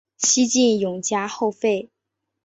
[0.17, 1.91] 西晋永嘉后废。